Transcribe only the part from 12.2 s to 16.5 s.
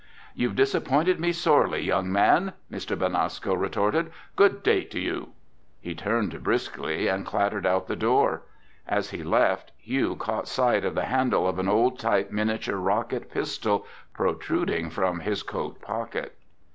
miniature rocket pistol protruding from his coat pocket.